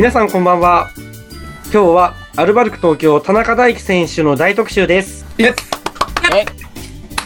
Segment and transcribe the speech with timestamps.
[0.00, 0.88] 皆さんこんばんは。
[1.64, 5.26] 今日はアルバルク東京田中大輝選手の大特集です。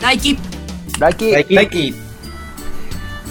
[0.02, 0.36] 大輝
[0.98, 1.94] 大輝大輝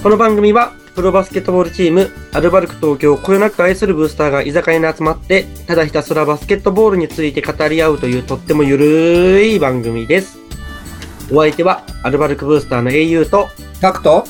[0.02, 10.40] この番組はプロバスケットボールチームアルバルク東京をこよなく愛するブースターが居酒屋に集まってただひたすらバスケットボールについて語り合うというとってもゆるい番組です。
[11.34, 13.50] お相手はアルバルクブースターの au と
[13.82, 14.24] タクト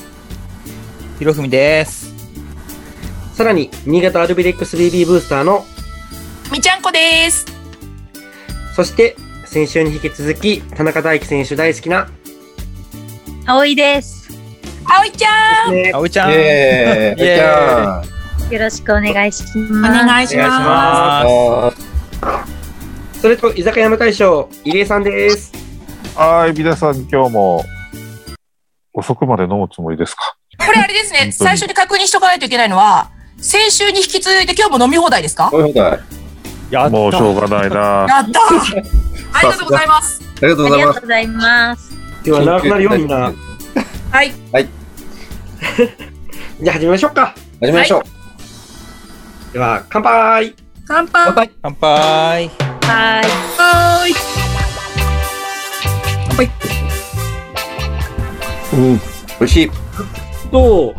[1.20, 2.03] ひろふみです。
[3.34, 5.64] さらに新潟アルビレックス BB ブースターの
[6.52, 7.44] みちゃんこです。
[8.76, 12.08] そして先週に引き続き田中大輝選手大好きな
[13.44, 14.30] 葵です。
[14.84, 15.74] あおいちゃん。
[15.74, 16.30] ねあおいちゃん。
[16.30, 17.24] イエーイ。
[17.24, 17.36] イエーイ。
[17.36, 18.04] じゃあ
[18.52, 20.04] よろしくお願いしおます。
[20.04, 23.20] お願いしまます。
[23.20, 25.52] それと居酒屋の大将入江さんです。
[26.14, 27.64] はい、皆さん今日も
[28.92, 30.22] 遅くまで飲むつもりですか？
[30.60, 31.32] すこれあれですね。
[31.32, 33.10] 最初に確認しとかないといけないのは
[33.46, 35.50] 先週に引き続いて今日も飲み放題ですか？
[35.52, 35.92] 飲み放題。
[35.92, 35.98] あ
[36.70, 36.90] やった。
[36.90, 38.06] もうしょうがないな。
[38.08, 38.40] やった。
[38.40, 38.82] ー
[39.34, 40.22] ありがとうございます。
[40.40, 40.56] りが。
[40.56, 41.92] とうあございますりがとうございます。
[42.24, 43.32] 今日は長くなるよみんな。
[44.10, 44.32] はい。
[46.62, 47.34] じゃあ始めましょうか。
[47.60, 49.52] 始めましょう。
[49.52, 50.54] では乾杯。
[50.88, 51.24] 乾杯。
[51.26, 51.50] 乾杯。
[51.62, 52.50] 乾杯。
[52.86, 53.22] は
[53.58, 54.14] はーい。
[58.72, 58.98] うん。
[58.98, 59.02] 美
[59.44, 59.70] 味しい。
[60.50, 60.94] と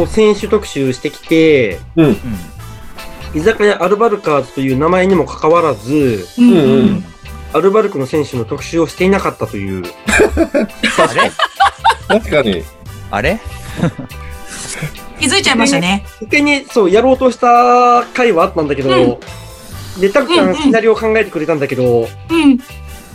[0.00, 2.16] こう選手特集してきてうん。
[3.34, 7.04] 居酒屋アルバルカーズという名前にもかかわらずううんうん。
[7.52, 9.84] アルバルクの選手の特集をしていなかったという。
[10.98, 11.30] あれ？
[12.08, 12.64] 確かに。
[13.10, 13.40] あれ？
[15.20, 16.06] 気づいちゃいましたね。
[16.22, 18.88] 一回ねそうやろうとした回はあったんだけど。
[18.88, 18.96] うん。
[18.96, 20.54] うんん。
[20.56, 22.58] シナリオを考えてくれたんだけど、うん。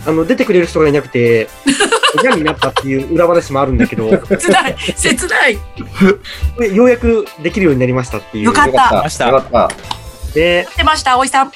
[0.06, 1.50] あの、出てくれる人がいなくて、
[2.22, 5.58] 嫌になったっていう裏話もあるんだけど、切ない切ない。
[6.60, 8.46] でようやくできるようになりましたっていう。
[8.46, 8.72] よかった。
[8.72, 9.30] よかました。
[9.30, 11.52] よかっで、出ました葵さん。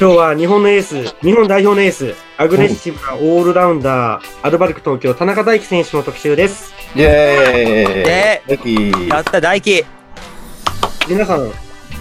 [0.00, 6.72] 今日は日本のエース、日本代表のエース、アグレッシブなオールラウンダー、アルバルク東京、田中大輝選手の特集です。
[6.94, 8.02] たイエーイ。
[8.08, 9.08] え大輝。
[9.08, 9.84] やった大輝。
[11.08, 11.52] 皆さん、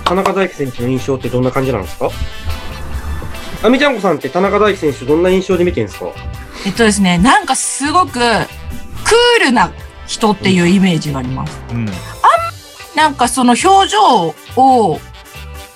[0.04, 2.10] 田中大輝選手の印象ってどんな感じなんですか？
[3.64, 6.08] あみちゃんこさんって田中大輝選手どんな印象で見てるんですか？
[6.66, 9.72] えっとですねなんかすごくクールな
[10.08, 11.58] 人っていうイメージがあります。
[11.72, 11.88] うん。
[12.96, 15.00] なんかその表情を、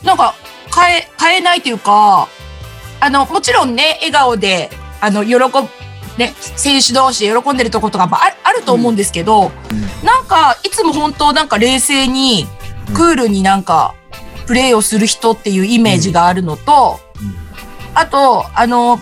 [0.03, 0.35] なんか
[0.75, 2.28] 変え、変えないというか、
[3.00, 4.69] あの、もちろんね、笑顔で、
[5.01, 5.40] あの、喜ぶ、
[6.18, 9.52] ね、選手同士で喜んでるとことかやっぱああると思うんですけど、
[10.03, 12.47] なんか、いつも本当なんか冷静に、
[12.94, 13.96] クールになんか、
[14.46, 17.35] プレーをする人っていうイメージがあるのと、うん。
[17.96, 19.00] あと、あの、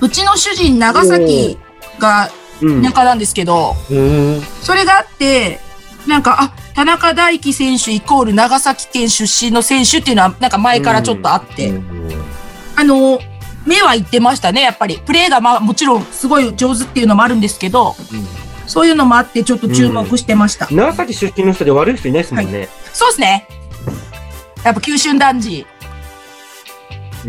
[0.00, 1.58] うちの主人、長崎
[1.98, 2.82] がうん。
[2.82, 5.60] 田舎なんですけど、うんそれがあって、
[6.06, 11.72] なんか、あ、田中大輝選手イコール長崎県出身の選手っていうのは、なんか前からちょっとあって、
[12.76, 13.18] あの、
[13.66, 15.00] 目は言ってましたね、やっぱり。
[15.04, 17.96] プレーがまあもちろんすごい上手っていうのもあるんですけど、
[18.66, 20.68] そういうのもあってちょっと注目してました。
[20.70, 22.68] 長崎出身の人で悪い人いないですもんね。
[22.92, 23.48] そうですね。
[24.64, 25.66] やっぱ九州男児、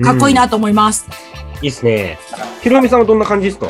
[0.03, 1.07] かっこいいなと思います。
[1.61, 2.17] いいっすね。
[2.61, 3.67] ひろみさんはどんな感じですか？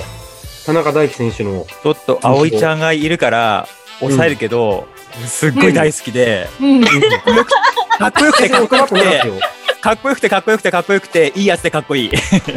[0.65, 1.65] 田中大輝選手の。
[1.83, 3.67] ちょっと葵ちゃんがいるから
[3.99, 4.87] 抑えるけど、
[5.25, 6.81] すっごい大好きで、うん。
[6.81, 6.89] か
[8.07, 9.21] っこよくてかっこよくて。
[9.81, 12.11] かっこよくてかっこよくてかっこよくて、いいやつでかっこいい。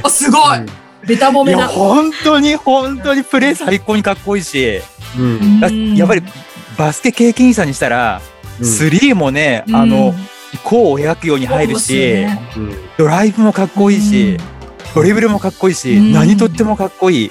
[0.08, 0.60] すごい。
[1.06, 1.68] ベタ褒めや、だ。
[1.68, 4.80] 本当に本当にプレー最高にかっこいいし、
[5.18, 5.60] うん。
[5.60, 6.22] だやっぱり
[6.78, 8.22] バスケ経験者にしたら、
[8.62, 10.14] スリーもね、あの、
[10.64, 12.24] 弧を描くように入るし、
[12.56, 12.74] うん。
[12.96, 14.38] ドライブもかっこいいし、
[14.94, 17.30] ドリブルもかっこいいし、うん何とってもかっこいい。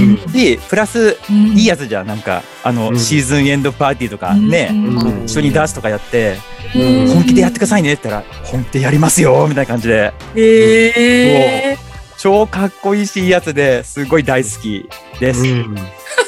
[0.00, 2.06] うんし、プラス、うんいいやつじゃん。
[2.06, 6.36] なんか、あの、うんシーズンエンドパーティーとかね、うん一緒にダースとかやって、
[6.74, 11.78] うん本気でやってくださいねって言ったら、本気でやりますよみたいな感じで、へえ。
[12.18, 14.88] 超かっこいいし、いいやつですごい大好き
[15.20, 15.40] です。
[15.40, 15.76] うん。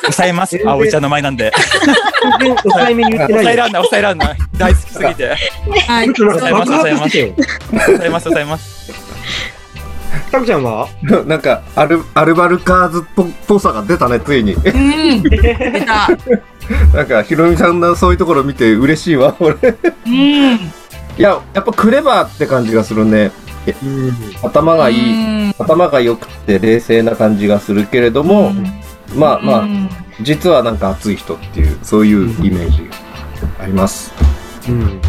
[0.02, 0.64] 抑えます全。
[0.64, 1.52] 然葵ちゃんの前なんで。
[2.62, 3.44] 抑えめに言ってないよ。
[3.44, 4.38] 抑えらんない、抑えらんない。
[4.56, 5.36] 大好きすぎて。
[5.86, 6.08] はい。
[6.08, 7.34] むしろなんか爆発してたよ。
[7.72, 8.92] 抑えます、抑えます。
[10.30, 10.88] タクちゃんは？
[11.26, 15.22] なんかアルアルバルカーズっぽさが出たねついにうん。
[15.22, 16.08] 出た。
[16.94, 19.54] なんかひろみさんのそういうところ見て嬉しいわ 俺
[20.06, 20.12] うん。
[20.54, 20.60] い
[21.18, 23.32] ややっぱクレバーって感じがするね
[23.82, 24.12] うん。
[24.42, 25.16] 頭がいい、う
[25.48, 28.52] ん頭が良くて冷静な感じがするけれども、
[29.14, 29.90] まあまあ、うん
[30.22, 34.12] 実はなんか熱い人っていうそういうイメージがあります。
[34.68, 35.00] うん。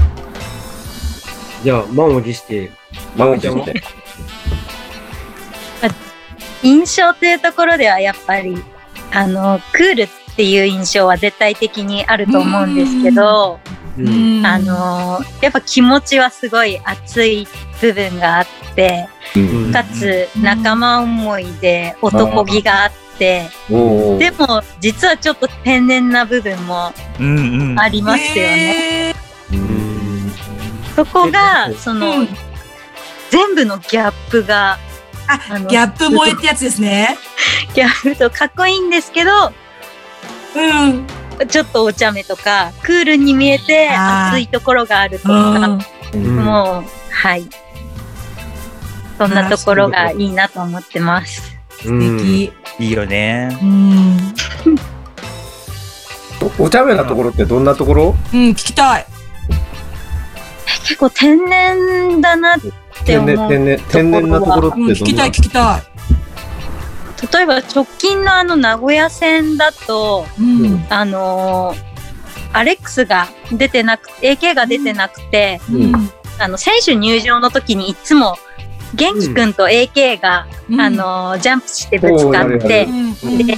[1.63, 2.71] じゃあ、満を持して、
[3.17, 3.81] まあ、ちゃんって。
[6.63, 8.63] 印象というところではやっぱり、
[9.11, 13.59] あの、クールっていう印象は絶対的にあると思うんですけど、
[13.97, 17.45] うんあのーやっぱ気持ちはすごい熱い
[17.81, 19.71] 部分があって、うん。
[19.73, 26.93] かつ仲間思いで男気があって、でも実はちょっと天然な部分も。
[27.77, 29.09] ありますよね。
[29.09, 29.15] へ
[29.51, 30.31] うん
[30.95, 32.27] そこが、そーの、うん
[33.29, 34.77] 全部のギャップが、
[35.69, 37.17] ギャップ萌えってやつですね。
[37.73, 39.31] ギャップとかっこいいんですけど、
[40.55, 41.47] うん。
[41.47, 45.85] ちょっとお茶目とか、クールに見えて熱いところがあるとうか、ん。
[46.13, 47.47] うんもう、はい。
[49.17, 51.41] そんなところがいいなと思ってます。
[51.85, 52.53] うん素敵。
[52.79, 53.57] いいよね。
[53.61, 54.33] うん。
[56.59, 58.15] おお茶目なところってどんなところ？
[58.33, 59.05] うん、聞きたい。
[60.83, 62.59] 結構天然だなっ
[63.05, 63.35] て思う。
[63.35, 65.91] 天然、天然、天然なところってうん、どんな聞きたい、聞きたい。
[67.33, 70.85] 例えば直近のあの名古屋線だと、うん。
[70.89, 71.91] あのー
[72.53, 78.35] アレックスが出てなくて、AK が出てなくて、うんあの、選手入場の時にいつも、
[78.93, 82.87] 元気くんと AK が、うんあ、のージャンプしてぶつかって
[83.23, 83.37] う、ん。
[83.37, 83.55] で、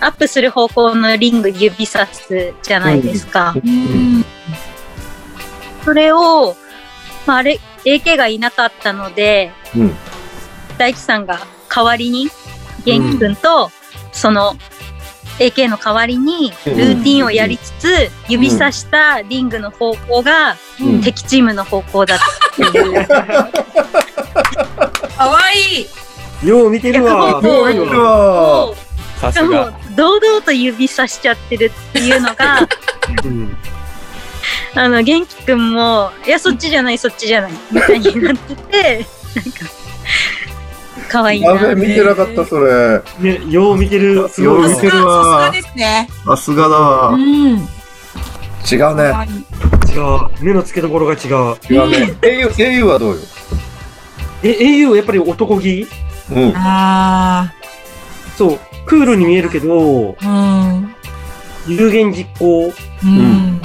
[0.00, 3.54] アップする方向のリング指さすじゃないですか。
[3.54, 4.24] うん。
[5.84, 6.56] それを、
[7.26, 9.94] まあ、あれ、AK がいなかったので、うん。
[10.78, 12.28] 大地さんが代わりに、
[12.84, 13.70] 元気くんと、
[14.12, 14.56] その、
[15.38, 22.18] AK の代わりに、ルーティンをやりつつ、指さしたリングの方向が、うん敵チームの方向だっ
[22.56, 23.06] ていう。
[25.16, 25.86] かわい
[26.42, 26.48] い。
[26.48, 27.40] よう見てるわ。
[27.42, 28.76] よう見てるわわもうも
[29.20, 29.74] さすがう。
[29.94, 32.66] 堂々と指さしちゃってるっていうのが、
[33.24, 33.56] うん
[34.74, 39.60] あの、元気くんも、いや、そっちじゃない、そっちじゃない、みたいになってて、なんか、
[41.10, 41.52] 可愛いな。
[41.52, 43.02] やべ、見てなかった、それ。
[43.18, 44.28] ね、よう見てる。
[44.30, 46.08] すごいわよう見てるわさすがですね。
[46.24, 47.16] さすがだうわ。
[47.16, 47.18] ん。
[47.18, 49.12] 違うね。
[49.94, 50.30] 違う。
[50.40, 51.56] 目の付けどころが違う。
[51.70, 52.14] 違うね。
[52.22, 53.20] au、au はどうよ？
[54.42, 55.86] え、au やっぱり男気？
[56.30, 56.52] うん。
[56.56, 57.52] あ
[58.38, 58.58] そう。
[58.86, 60.26] クールに見えるけど、あ。
[61.66, 61.76] うん。
[61.76, 62.72] 有言実行
[63.04, 63.60] うん。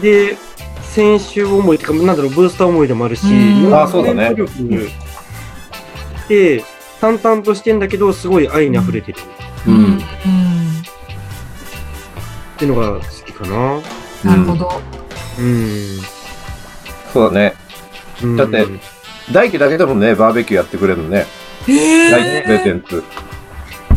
[0.00, 0.36] で、
[0.82, 4.34] 選手思いっていうか、なんだろう、ブースター思いでもあるし、うんあそうだね
[6.28, 6.64] で、
[7.00, 9.18] 淡々としてんだけど、すごい愛に溢れてる
[9.66, 9.98] ううんん。
[9.98, 10.00] っ
[12.58, 13.80] ていうのが好きかな。
[14.24, 14.80] なるほど。
[15.38, 15.98] うん。
[17.12, 17.54] そうだね。
[18.22, 18.66] うんだって
[19.32, 21.26] 大輝だけでもね、バーベキューやってくれるのね。
[21.68, 22.64] へ大輝プレえ。
[22.64, 23.04] ゼンツ。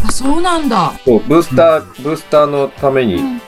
[0.05, 0.91] あ、そうなんだ。
[1.05, 3.23] そう、ブースター、ブースターのためにうん。
[3.23, 3.39] うん。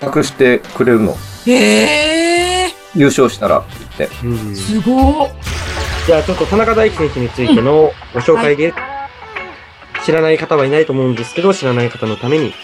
[0.00, 1.16] 企画してくれるの。
[1.52, 2.72] へえ。
[2.94, 3.68] 優勝したらって
[3.98, 4.26] 言って。
[4.26, 5.30] うんすごっ。
[6.06, 8.72] じゃあちょっと田中大輝選手についてのご紹介で、
[10.04, 12.54] 知らない方はいないと思うんですけど、知らない方のために。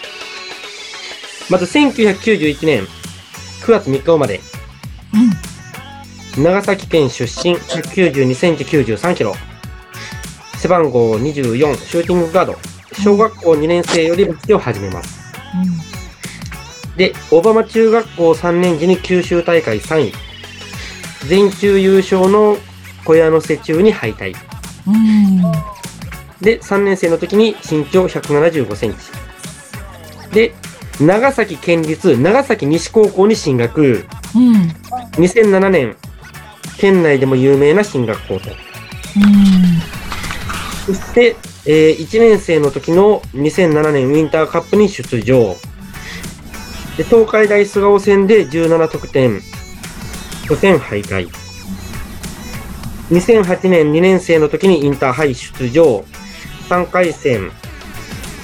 [1.49, 2.87] まず1991年
[3.61, 4.41] 9月3日生まれ、
[6.37, 6.43] うん。
[6.43, 9.33] 長崎県出身、192センチ93キロ。
[10.57, 12.57] 背番号24、シューティングガード。
[13.03, 15.19] 小学校2年生よりバスケを始めます。
[16.97, 20.13] で、小浜中学校3年時に九州大会3位。
[21.27, 22.57] 全中優勝の
[23.03, 24.35] 小屋の瀬中に敗退。
[24.87, 25.41] うん。
[26.41, 28.97] で、3年生の時に身長175センチ。
[30.33, 30.53] で、
[30.99, 34.05] 長崎県立長崎西高校に進学。
[34.35, 34.55] うん。
[34.55, 34.61] うん。
[35.17, 35.95] 2007年、
[36.77, 38.49] 県内でも有名な進学校と。
[40.85, 45.57] そして、えー1年生の時の2007年ウィンターカップに出場。
[46.97, 49.41] で、東海大菅生戦で17得点。
[50.49, 51.27] 予選敗退。
[53.09, 56.05] 2008年2年生の時にインターハイ出場。
[56.69, 57.51] 3回戦、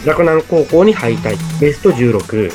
[0.05, 1.35] 洛南高校に敗退。
[1.59, 2.51] ベスト16。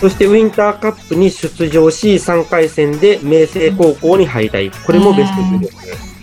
[0.00, 4.70] そしてウィンターカップに出場し、3回戦で明星高校に敗退。
[4.84, 6.14] これもベスト16。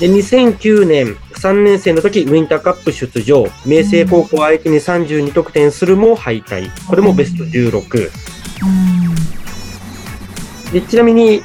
[0.00, 3.46] で、2009年3年生の時、ウィンターカップ出場。
[3.64, 6.68] 明星高校相手に32得点するも敗退。
[6.88, 8.10] これもベスト16。
[10.72, 11.42] で、ちなみに、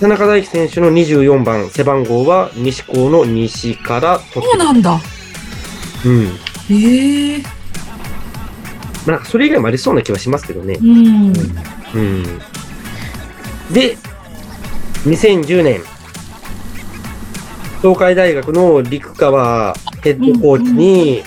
[0.00, 5.00] 田中大輝選手の24番、背番号は西高の西から取そうなんだ。
[6.04, 6.26] うん。
[6.68, 7.42] へえ。
[9.06, 10.78] まあ、それ以外もありそうな気はしますけどね。
[10.82, 11.32] うん。
[11.94, 12.22] うん。
[13.72, 13.96] で、
[15.06, 15.80] 2010年、
[17.82, 21.22] 東海大学の陸川ヘッドコーチに、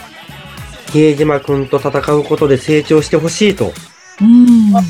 [0.92, 3.72] 比江島君と戦うことで成長してほしいと、
[4.22, 4.72] うん。
[4.72, 4.82] な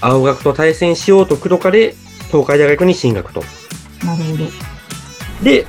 [0.00, 1.94] 青学と対戦しようと口説かれ、
[2.30, 3.40] 東海大学に進学と。
[3.40, 3.46] る
[4.06, 5.44] ほど。
[5.44, 5.66] で、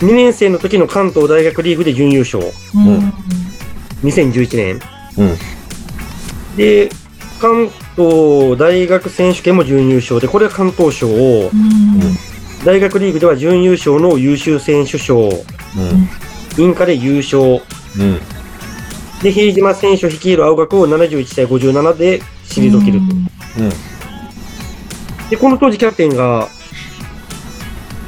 [0.00, 2.44] 2年生の時の関東大学リーグで準優勝。
[2.74, 3.12] うん。
[4.02, 4.80] 2011年。
[5.18, 5.36] うん
[6.56, 6.90] で、
[7.40, 12.31] 関東大学選手権も準優勝で、これは関東賞を、うん。
[12.64, 16.62] 大学リーグでは準優勝の優秀選手賞、うん。
[16.62, 17.40] インカで優勝。
[17.42, 18.20] うん。
[19.22, 23.04] で、比江島選手率いる青学を71対57で退けると。
[23.58, 23.70] うん。
[25.30, 26.48] で、この当時キャプテンが、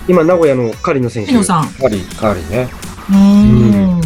[0.06, 1.30] 今、名古屋の狩野選手。
[1.30, 1.66] ピノさん。
[1.66, 2.68] カーリー、カーリーね。
[3.10, 4.00] うん。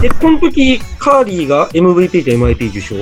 [0.00, 2.96] で、この時、カーリーが MVP と MIP 受賞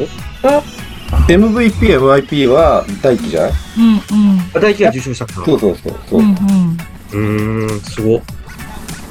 [1.29, 3.52] MVP、MIP は大輝じゃない？
[3.79, 4.40] うんうん。
[4.55, 5.45] あ大輝が受賞したか。
[5.45, 5.95] そうそうそう。
[6.09, 7.67] そううんうん。
[7.67, 8.23] うーん、すご。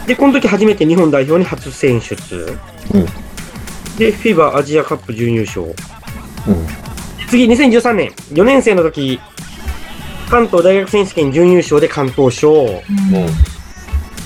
[0.08, 2.58] で、この時初めて日本代表に初選出。
[2.94, 3.06] うん
[3.98, 5.66] で、FIBA アジアカップ準優勝。
[5.66, 5.76] うん。
[7.30, 9.20] 次、2013年、4年生の時、
[10.30, 12.64] 関東大学選手権準優勝で関東賞。
[12.66, 12.82] うん。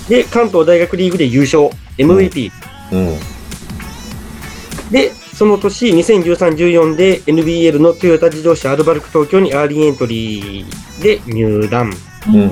[0.08, 1.70] で、関東大学リーグで優勝。
[1.98, 2.52] MVP。
[2.92, 3.18] うん。
[4.92, 11.92] で、その年、2013-14で NBL のトヨタ自動車アルバルク東京にアーリーエントリーで入団。
[12.28, 12.52] うん。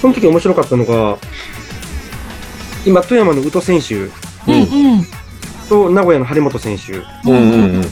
[0.00, 1.16] その時面白かったのが、
[2.84, 4.10] 今、富山の宇都選手うん
[4.48, 5.06] うん。
[5.70, 6.92] と名古屋の張本選手
[7.28, 7.52] うん。
[7.52, 7.82] うん。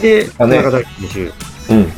[0.00, 1.32] で、田あね中大輝選
[1.70, 1.92] うん。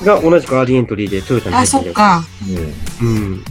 [0.00, 1.84] 手が同じくアーリーエントリーでトヨタに入あ、ってる。
[1.86, 2.24] そっか。
[3.00, 3.42] うん。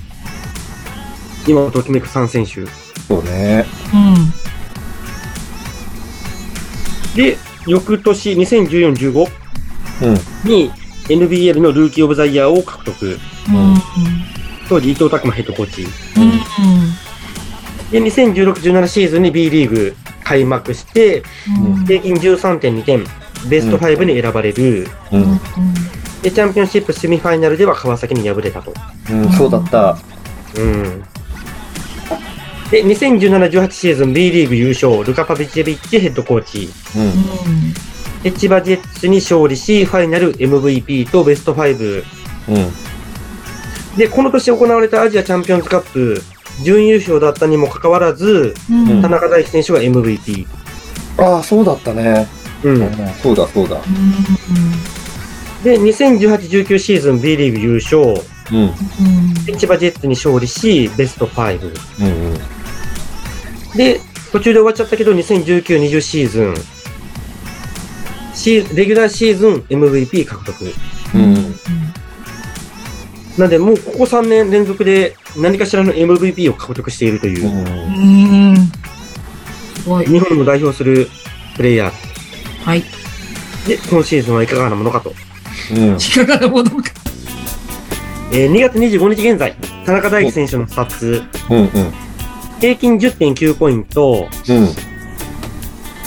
[1.48, 2.68] 今、ときめく3選手。
[3.08, 3.66] そうね。
[3.92, 4.34] うん。
[7.18, 9.28] で、翌年、2014-15
[10.04, 10.50] うん。
[10.50, 10.72] に
[11.10, 13.06] NBL のルーキーオブザイヤーを獲得。
[13.06, 13.18] うん。
[14.70, 15.82] 当時、伊藤拓磨ヘッドコーチ。
[15.82, 16.32] うん。
[17.92, 21.24] で、2016-17シーズンに B リーグ開幕して、
[21.64, 21.86] うん。
[21.86, 23.04] 平均13.2点、
[23.50, 24.88] ベスト5に選ばれる。
[25.12, 25.40] うん。
[26.22, 28.74] で、チャンピオンシップセミファイナルでは川崎に敗れたと。
[29.10, 29.32] うん。
[29.32, 29.98] そうだった。
[30.56, 31.04] うん。
[32.72, 36.70] で、2017-18シーズン B リーグ優勝、ルカ・パビチェビッチヘッドコーチ。
[36.98, 37.74] うん。
[38.24, 42.04] で、千葉ジェッツに勝利し、ファイナル MVP とベスト5。
[42.50, 43.98] うん。
[43.98, 46.22] で、この年行われたアジアチャンピオンズカップ、
[46.64, 49.02] 準優勝だったにもかかわらず、うん。
[49.02, 50.46] 田中大輝選手が MVP。
[51.18, 52.28] ああ、そうだったね。
[52.64, 52.80] うん。
[53.22, 53.82] そうだ、そうだ。
[55.64, 58.22] で、2018-19シーズン B リーグ優勝、
[58.52, 59.44] うん。
[59.46, 61.74] で千葉ジェッツに勝利し、ベスト5。
[62.02, 62.32] うん。
[62.32, 62.57] うん。
[63.76, 64.00] で、
[64.32, 66.56] 途中で終わっちゃったけど、2019-20シーズン、
[68.34, 70.56] シーレギュラーシーズン MVP 獲得。
[71.16, 71.56] うん。
[73.38, 77.50] なんで、もうここ3年連続で何かしらの MVP を獲得しているという、う
[78.52, 78.56] ん。
[80.06, 81.08] 日本を代表する
[81.56, 81.92] プレイヤ
[82.66, 82.84] はい。
[82.84, 85.14] ーで、今シーズンはいかがなものかと。
[85.76, 85.98] うん。
[85.98, 86.92] いかがなものか。
[88.32, 89.56] えー2月25日現在、
[89.86, 91.58] 田中大貴選手のスタッツ、うん。
[91.60, 91.70] うん。
[92.60, 94.68] 平均10.9ポイント、うん。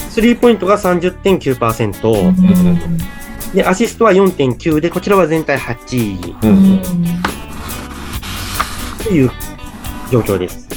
[0.09, 6.81] スリーポイントが30.9%、で、アシストは4.9で、こちらは全体8位うん。
[9.03, 9.31] という
[10.11, 10.67] 状況です。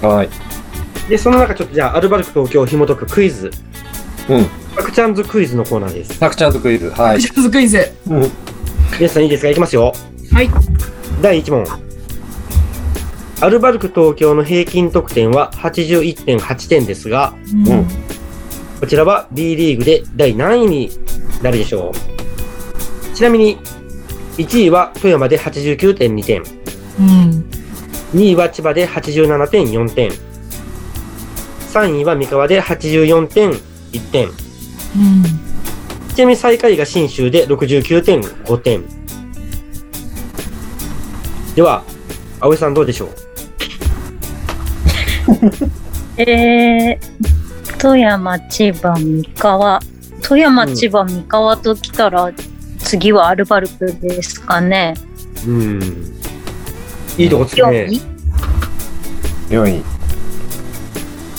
[0.00, 0.28] はい。
[1.08, 3.52] で、その中ちょっとじゃあ、アルバルク東京を紐解くクイズ、
[4.28, 4.46] うん。
[4.74, 6.18] パクチャンズクイズのコーナーです。
[6.18, 6.90] タクちゃんとクイズ。
[6.90, 7.20] はい。
[7.20, 7.92] ジャズクイズ。
[8.08, 8.30] うん。
[8.98, 9.50] 皆さんいいですか？
[9.50, 9.92] いきますよ。
[10.32, 10.50] はい。
[11.22, 11.64] 第1問。
[13.44, 17.34] アルバルク東京の平均得点は81.8点ですが、
[17.68, 17.86] うん。
[18.80, 20.90] こちらは B リーグで第何位に
[21.42, 23.14] なるでしょう？
[23.14, 23.58] ちなみに、
[24.38, 26.42] 1位は富山で89.2点、
[26.98, 27.44] うん。
[28.14, 34.34] 2位は千葉で87.4点、3位は三河で84.1点、うん。
[36.14, 38.82] ちなみに最下位が信州で69.5点。
[41.54, 41.84] では、
[42.40, 43.23] 葵さんどうでしょう？
[46.16, 49.80] えー、富山、千葉、三河。
[50.22, 52.30] 富山、千葉、三河と来たら、
[52.78, 54.94] 次はアルバルクですかね。
[55.46, 55.80] うん。
[57.18, 57.86] いいとこつく4ね。
[57.90, 58.00] 位
[59.50, 59.82] ？4位。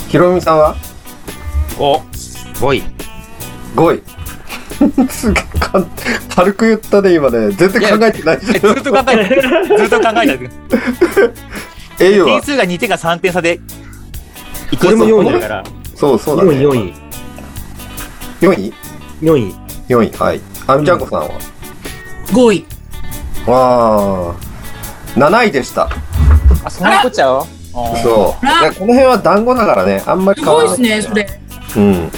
[0.09, 0.75] ひろみさんは？
[1.79, 1.97] お、
[2.59, 2.83] 5位。
[3.75, 4.03] 5位。
[5.09, 5.89] すげえかん
[6.35, 7.51] 軽く言ったね、今ね。
[7.51, 9.41] 全然考えてないえずっと考えて、
[9.77, 10.49] ずっと考えて
[11.99, 12.25] えいわ。
[12.41, 13.59] 点数が2点が3点差で、
[14.75, 15.63] いく俺も4位だから、
[15.95, 16.49] そうそうだね。
[16.51, 16.93] 4位、
[18.41, 18.53] 4位。
[18.53, 18.73] 4位
[19.21, 19.55] ？4位。
[19.87, 20.17] 4位。
[20.17, 20.41] はい。
[20.67, 21.29] あみちゃんこさんは、
[22.33, 22.65] 5位。
[23.49, 24.35] わあ、
[25.15, 25.89] 7位でした。
[26.65, 27.37] あ、そんなこっちゃう？
[27.37, 27.45] あ
[28.03, 28.43] そう。
[28.79, 30.77] この辺は団子だからね、あんまりす変わらない。
[30.77, 31.39] ごいですね、それ。
[31.77, 32.11] うん。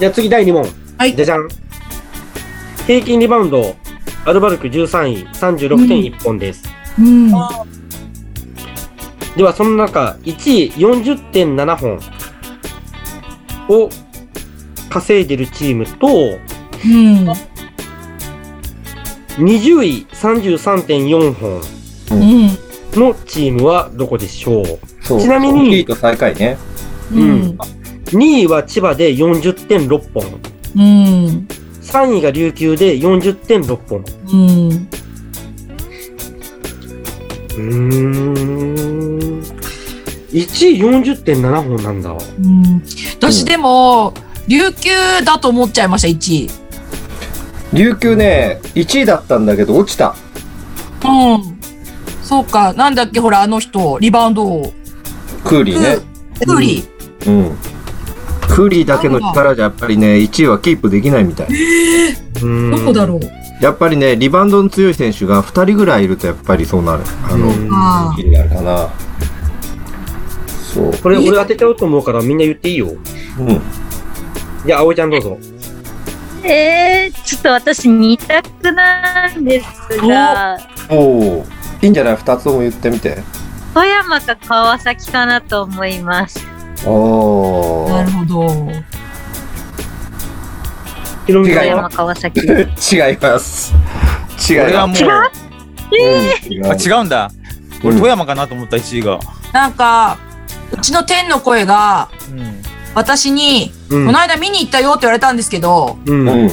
[0.00, 0.66] じゃあ次第2問。
[0.98, 1.48] はいじゃじゃん。
[2.86, 3.76] 平均リバウンド、
[4.24, 6.64] アルバルク13位、36.1本です。
[6.98, 7.32] うん。
[9.36, 11.98] では、その中、1位40.7本
[13.68, 13.90] を
[14.90, 17.28] 稼いでるチームと、うん。
[19.44, 21.60] 20位33.4本
[22.12, 22.48] うん。
[22.92, 24.64] のチームはどこでしょう？
[25.00, 25.20] そう。
[25.20, 26.56] ちなみにキーと最下位ね。
[27.12, 27.58] うん。
[28.06, 30.40] ?2 位は千葉で40.6本。
[30.76, 31.48] うん。
[31.82, 34.04] 3位が琉球で40.6本。
[34.32, 34.88] うん。
[37.56, 39.42] うーん。
[40.32, 42.10] 1位40.7本なんだ。
[42.10, 42.82] うん。
[43.16, 44.12] 私でも、
[44.48, 44.90] 琉球
[45.24, 46.50] だと思っちゃいました、1位。
[47.72, 50.14] 琉球ね、1位だったんだけど落ちた。
[51.04, 51.58] うん。
[52.22, 52.72] そうか。
[52.72, 54.72] なんだっけ、ほら、あの人、リバウンド王。
[55.44, 55.98] クーリーね。
[56.46, 57.30] クーリー。
[57.30, 57.56] うん。
[58.48, 61.48] クーリーだけの力じゃやっぱりね、1位はキープできないみたい。
[62.42, 63.43] うんどこだろう。
[63.64, 67.02] やっぱりね、リバウンドの強い選手が2人ぐらいいるとやっぱりそうなる。
[67.22, 68.90] あの、気になるかな。
[70.74, 70.92] そう。
[70.98, 72.88] これ俺当てちゃうと思うからみんな言っていいよ。
[73.38, 73.60] うん。
[74.66, 75.38] じゃあ、葵ちゃんどうぞ。
[76.42, 80.58] えー、ちょっと私2択なんですが、
[80.90, 81.46] おお。
[81.80, 83.22] いいんじゃない ?2 つとも言ってみて。
[83.72, 86.46] 富山か川崎かなと思います。
[86.84, 88.94] おなるほど。
[91.26, 92.40] 違い富さんは山川崎。
[92.44, 92.48] 違い
[93.20, 93.72] ます。
[94.48, 94.68] 違います。
[94.68, 97.04] 俺はもう、違う？
[97.04, 97.30] んだ。
[97.82, 99.18] 俺、富山かなと思った1位が。
[99.52, 100.18] なんか、
[100.72, 102.62] うちの天の声が、うん。
[102.94, 105.98] 私に、うんこの間見に行ったよって言われたんですけど。
[106.06, 106.50] 全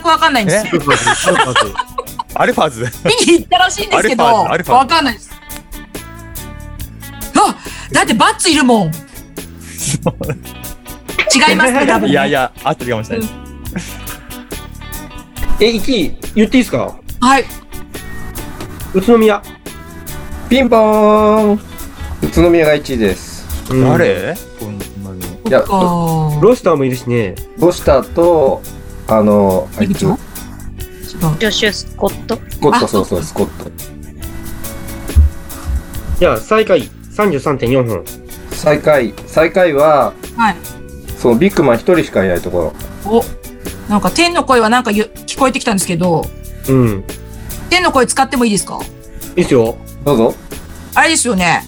[0.00, 0.82] くわかんないんですよ。
[2.34, 2.88] アルファーズ
[3.26, 5.30] 見に行ったらしいんですけど、わかんないです。
[7.36, 7.56] あ
[7.92, 8.92] だってバッツいるもん。
[11.32, 13.28] 違いますね、多分ねいやいや、合ってるかもしれない。
[15.60, 16.96] え、1位言っていいですか？
[17.20, 17.44] はい。
[18.94, 19.42] 宇都宮。
[20.48, 21.60] ピンポーン
[22.22, 23.46] 宇都宮が1位です。
[23.70, 24.34] うん誰？
[24.58, 24.80] こん。
[25.48, 25.60] いや
[26.40, 27.34] ロスターもいるしね。
[27.58, 28.62] ロシターと、
[29.08, 30.00] あの、あいつ。
[30.00, 32.36] ジョシュ・スコット？
[32.36, 33.70] コット、あそうそう、スコット。
[36.18, 38.04] じゃあ、最下位33.4本。
[38.52, 40.56] 最下位、最下位は、はい。
[41.20, 42.72] そのビッグマン一人しかいないとこ
[43.04, 43.12] ろ。
[43.12, 43.24] お、
[43.90, 46.24] なんか天の声はなんかゆ聞こえてきたんですけど、
[46.68, 47.04] うん。
[47.68, 48.78] 天の声使ってもいいですか？
[49.36, 49.76] いいっすよ。
[50.04, 50.34] どうぞ。
[50.94, 51.62] あれですよね。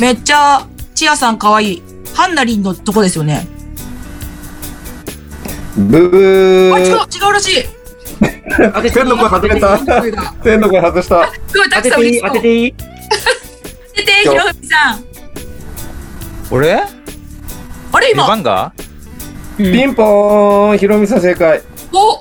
[0.00, 1.82] めっちゃ、チアさん可愛い。
[2.14, 3.46] ハンナリンのとこですよね。
[5.76, 7.26] ブブあ、違う、ー。
[7.26, 7.64] 違うらしい。
[8.92, 9.78] 天の声外れた
[10.42, 11.32] 天の声外した。
[11.46, 12.20] すごい、たく当てていい？
[12.20, 12.28] さん。
[12.30, 12.74] 当てていい？
[12.74, 12.84] 当
[13.94, 15.04] てて、ひろふみさん。
[16.50, 16.82] 俺？
[17.92, 18.72] あれ今、ンガ
[19.62, 21.60] ピンポーンひろみさん正解。
[21.92, 22.18] お、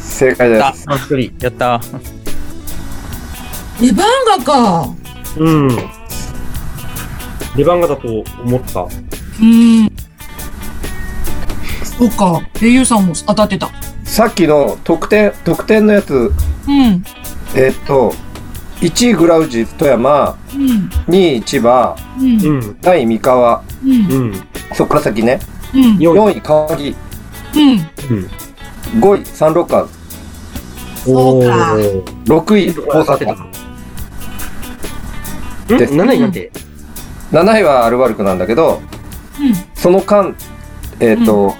[0.00, 0.84] 正解です。
[0.86, 1.34] あ、一人。
[1.40, 1.80] やった。
[3.80, 4.88] レバンガか。
[5.36, 5.68] うん。
[7.56, 8.82] レバンガだと思った。
[8.82, 9.92] うーん。
[11.82, 12.40] そうか。
[12.62, 13.68] 英雄さんも当たってた。
[14.04, 17.04] さっきの得点、得点のやつ、うん。
[17.56, 18.14] えっと、
[18.80, 20.88] 1位グラウジ富山、うん。
[21.12, 22.40] 2位千葉、うん。
[22.40, 22.58] ううん。
[22.60, 22.60] ん。
[22.80, 23.90] 3位三河、うん。
[23.90, 23.94] う
[24.26, 24.34] ん。
[24.74, 25.40] そっから先ね。
[25.74, 25.82] うん。
[25.96, 26.94] 4 4位川木、
[27.54, 27.62] うん。
[28.10, 28.14] う
[28.98, 29.00] ん。
[29.00, 29.88] 5位サンロッカー
[31.04, 32.02] そうかー。
[32.24, 32.74] 6位大。
[33.04, 33.34] 阪、
[35.74, 36.50] んです ?7 位なんて
[37.32, 38.80] ？7位はアルバルクなんだけど、
[39.40, 39.52] うん。
[39.74, 40.36] その間、
[41.00, 41.54] えっ、と、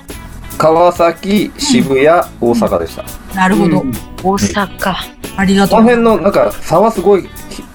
[0.59, 2.23] 川崎、渋谷、大
[2.53, 3.05] 阪でした。
[3.35, 3.83] なるほど。
[4.23, 4.95] 大阪。
[5.37, 5.79] ありがとう。
[5.79, 7.27] この辺の、なんか、差はすごい、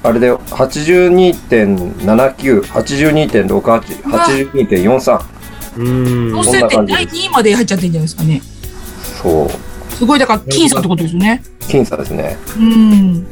[0.04, 2.62] あれだよ、82.79、
[5.78, 5.80] 82.68、82.43。
[5.80, 6.32] うーん。
[6.32, 8.42] 当選点第2位まで入っちゃってるんじゃないですかね。
[9.22, 11.42] そう、すごい、だから、僅差ってことですよね。
[11.62, 12.38] 僅差ですね。
[12.58, 13.28] うん。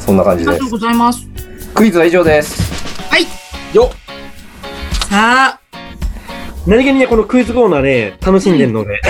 [0.00, 0.70] そんな感じですありがとう。
[0.70, 1.26] ございます。
[1.74, 2.76] クイズは以上です。
[3.72, 3.96] よっ
[5.08, 5.60] さあ、
[6.66, 9.00] 何気にね、このクイズコーナーね、楽しんでるので、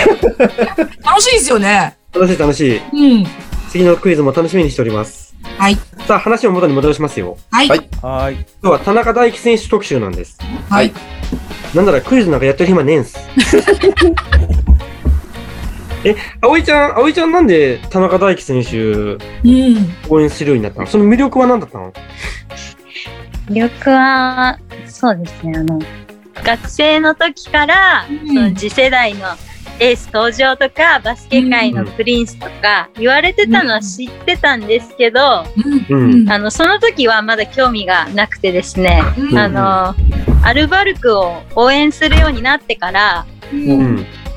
[1.05, 1.97] 楽しいですよね。
[2.12, 2.81] 楽しい楽しい。
[2.92, 3.27] うん。
[3.71, 5.35] 次のクイズも楽しみにしております。
[5.59, 5.77] はい。
[6.07, 7.37] さあ、話を元に戻しますよ。
[7.51, 7.69] はい。
[7.69, 7.79] はい。
[7.83, 10.38] 今日は田中大輝選手特集なんです。
[10.69, 10.92] はい。
[11.75, 13.19] なんならクイズなんかやってる暇ねえんす。
[16.05, 19.95] え、葵ちゃん、葵ちゃんなんで田中大輝選手うん。
[20.09, 20.87] 応援するようになったの？
[20.87, 21.93] その魅力は何だったの？
[23.49, 25.81] 魅力は、そうですね、あの、
[26.45, 29.27] 学生の時から、うんその次世代の
[29.79, 35.45] エース登場とか、バスケ界のプリンスとか言われてたのは知ってたんですけど、
[35.91, 36.23] うん。
[36.23, 39.95] うんあの、その時はまだ興味がなくてですね、うんあの、
[40.43, 43.27] アルバルクを応援するようになってから。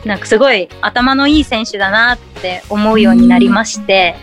[0.06, 4.16] なんかすごい頭のいい選手だなって思うようになりまして、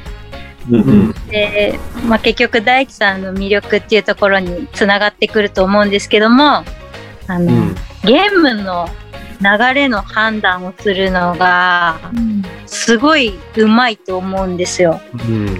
[0.70, 1.14] うんうん。
[1.28, 6.64] で、まあ、結局大樹さんの魅力っていうところにつながってくると思うんですけども、
[7.26, 7.74] あの、うん。
[8.04, 8.88] ゲームの
[9.40, 11.98] 流れの判断をするのが、
[12.66, 15.00] すごい上手いと思うんですよ。
[15.12, 15.54] うん。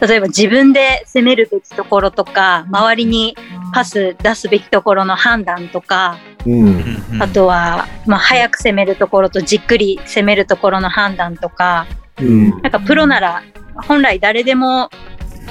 [0.00, 3.36] 例えば自分で攻めるべきところとか、周りに
[3.72, 7.22] パス出すべきところの判断とか、うん。
[7.22, 11.86] あとは、まあ、早く攻めるところとじっくり攻めるところの判断とか、
[12.20, 12.50] うん。
[12.62, 13.42] なんかプロなら
[13.86, 14.90] 本来誰でも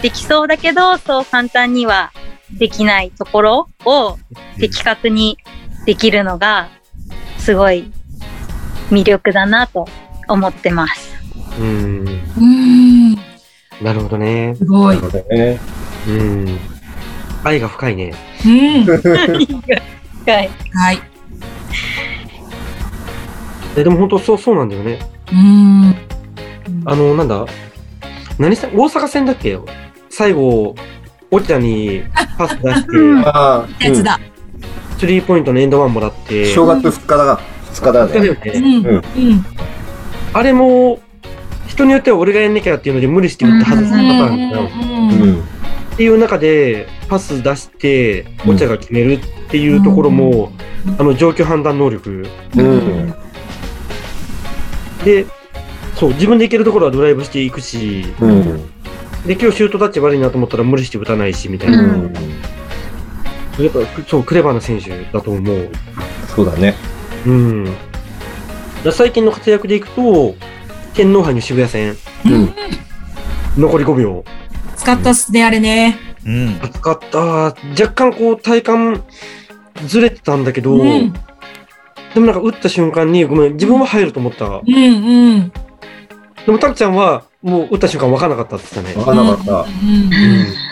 [0.01, 2.11] できそうだけど、そう簡単には
[2.57, 4.17] できないところを
[4.59, 5.37] 的確に
[5.85, 6.69] できるのが、
[7.47, 7.89] すごい
[8.89, 9.87] 魅力だなと
[10.27, 11.15] 思ってます。
[11.57, 12.05] うん。
[12.37, 13.15] うん。
[13.81, 14.53] なるほどね。
[14.57, 14.87] すご。
[14.89, 15.57] ないるほどね。
[16.09, 16.59] うん。
[17.45, 18.13] 愛が深いね。
[18.45, 18.85] うん。
[18.85, 20.49] はい。
[20.73, 20.99] はい。
[23.77, 24.99] えでも本当そう、そうなんだよね。
[25.31, 25.95] うん。
[26.83, 27.45] あの、なんだ？
[28.37, 29.57] 何せ、大阪戦だっけ
[30.09, 30.75] 最後、
[31.31, 32.03] おちゃに
[32.37, 34.19] パス出して、うんああ、やつだ。
[34.97, 37.39] スリーポイントのエンドワンもらって、正月2日だ。
[37.73, 38.13] 2日だね。
[38.13, 38.85] だよねうん。
[38.85, 38.99] うんう
[39.35, 39.45] ん。
[40.33, 40.99] あれも、
[41.67, 44.69] 人によっては俺がやんなきゃっていうので無理して打って外すパターンだよ。
[44.71, 45.41] うん。
[45.93, 50.51] っていう中で、パス出して、お茶が決めるっていうところも、
[50.97, 53.13] あの、状況判断能力うん。
[55.03, 55.25] で、
[55.95, 58.43] そう、自分で行けるところはドライブしていくし、うん。
[59.25, 61.81] で、今日シュートタッチ悪いなと思ったら無理して打たないし、みたいな。
[61.81, 62.13] うん。
[63.63, 65.69] やっぱ、そう、クレバーな選手だと思う。
[66.35, 66.75] そうだね。
[67.25, 67.75] うん。
[68.91, 70.35] 最近の活躍でいくと、
[70.93, 72.53] 天皇杯の渋谷戦、うん。
[73.57, 74.23] 残り5秒。
[74.75, 75.97] 使ったっすね、あれね。
[76.25, 76.59] うん。
[76.61, 77.19] 熱かった。
[77.19, 77.55] 若
[77.95, 79.03] 干こう、体感
[79.85, 81.13] ずれてたんだけど、うん。
[82.13, 84.45] でもなんか打った瞬間に、ごめん、自分は入ると思った。
[84.45, 85.51] うんうん。
[86.45, 89.05] でも、タクちゃんは、もう打った瞬間分からなかったって言ってたね。
[89.05, 89.51] わかんなかった。
[89.61, 90.67] うん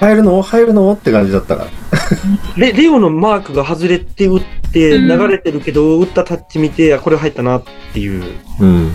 [0.00, 0.42] 入るの？
[0.42, 0.92] 入るの？
[0.92, 1.70] って感じだったから。
[2.56, 8.24] レレオのマークが外れて打ってうん流れてるけど、打ったタッチ見て、あ、これ入ったなっていう。
[8.60, 8.92] うん。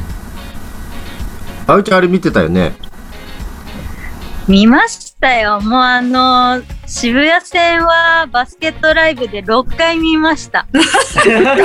[1.67, 2.73] あうちゃんあれ見てたよね？
[4.47, 5.59] 見ましたよ。
[5.61, 10.65] もうあの、渋谷戦はバスケットライブで6回見ました。
[10.73, 11.55] 素晴ら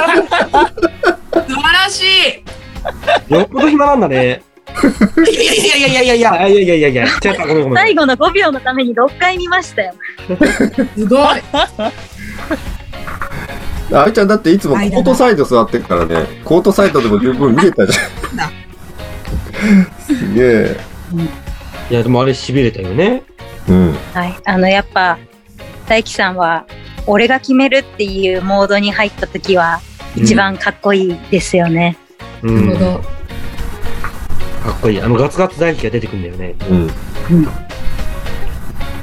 [1.91, 2.03] し
[3.29, 3.35] い。
[3.35, 4.43] よっぽど暇なんだね。
[4.67, 6.33] いやいやいやいやいやいや。
[6.33, 7.75] あ、いやいやいやいや、違った、ごめんごめん。
[7.77, 9.95] 最後の5秒のために6回見ましたよ。
[10.97, 11.43] すごい。
[13.93, 16.27] あうちゃんだっていつもコートサイド座ってるからね。
[16.45, 18.03] コートサイドでも十分見れたじゃ
[18.47, 18.51] ん。
[20.01, 20.77] すげえ。
[21.91, 23.23] いや、でもあれ痺れたよね。
[23.69, 23.93] うん。
[24.13, 24.35] はい。
[24.45, 25.19] あの、やっぱ、
[25.89, 26.67] 大輝さんは、
[27.07, 29.81] 俺が決めるっていうモードに入った時は、
[30.17, 31.97] 一番かっこいいですよね。
[32.43, 32.47] う。
[32.47, 33.01] なんるほど。
[34.67, 35.01] かっこいい。
[35.01, 36.55] あのガツガツ大輝が出てくるんだよね。
[36.71, 36.91] うん。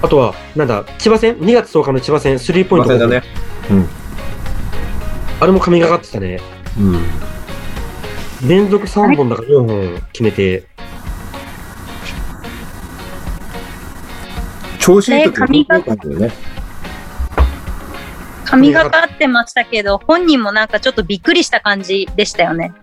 [0.01, 2.97] あとは、なんだ、千葉戦 ?2 月10日の千葉戦、スリーポイント。
[2.97, 3.23] だね。
[5.39, 6.39] あれも神がかってたね。
[6.77, 8.47] うん。
[8.47, 10.65] 連続3本だから4本決めて。
[14.79, 16.31] 調子いい時ね髪がよかったよね。
[18.43, 22.73] 神がかってましたけど、本人もなんかちょっとびっくりした感じでしたよね。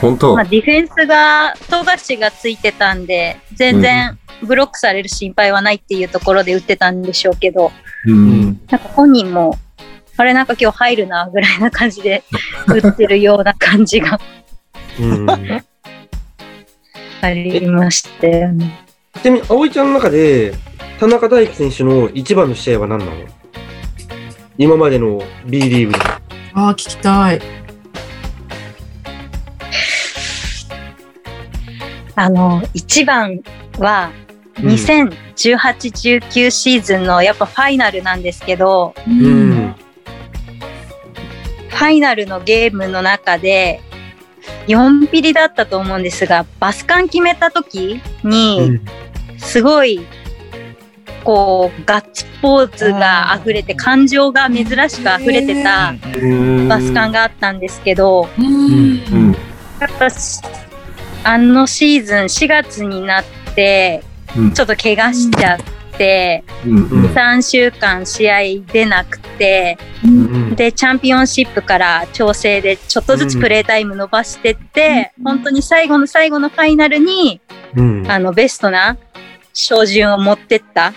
[0.00, 0.44] 本当まあ、。
[0.44, 7.72] ディフェンスが、富樫がついてたんで、全然ブロックされる心配はないっていうところで打ってたんでしょうけど、
[8.06, 8.60] うん。
[8.70, 9.58] なんか本人も、
[10.16, 12.22] あれなんか今日入るな、ぐらいな感じで
[12.66, 14.20] 打ってるような感じが
[15.00, 15.30] うん。
[17.20, 18.84] ありましたよね。
[19.20, 20.54] ちなみに、葵ちゃんの中で、
[21.00, 23.12] 田中大輝選手の一番の試合は何なの？
[24.56, 25.98] 今までの B リーグで。
[26.54, 27.40] ああ、聞きたい。
[32.18, 33.40] あの、一番
[33.78, 34.10] は、
[34.56, 39.74] 2018-19シーズンのやっぱファイナルなんですけど、ううん。
[41.68, 43.80] ファイナルのゲームの中で、
[44.66, 48.80] 4ピリだったと思うんですが、バスカン決めた時に、
[49.36, 50.04] すごい、
[51.22, 55.94] こう、ガッツポーズが溢れて、感情が珍しく溢れてた
[56.68, 58.46] バスカンがあったんですけど、うん。
[58.46, 59.36] うん。
[59.78, 60.40] やっぱし
[61.24, 64.02] あのシーズン4月になって、
[64.36, 65.60] うんちょっと怪我しちゃっ
[65.96, 66.76] て、うん。
[66.76, 70.54] うん3週間試合出なくて、うん。
[70.54, 77.40] で、チャンピオンシップから調整でちょっとずつプレータイム伸ばしてって、本当に最後の最後のファイナルに、
[77.74, 78.10] うん。
[78.10, 78.96] あの、ベストな
[79.52, 80.92] 照準を持ってった。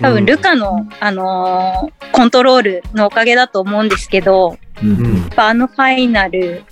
[0.00, 5.16] 多分、ルカの、あのーコントロールのおかげだと思うんですけど、うん。
[5.16, 6.64] やっぱあのファイナル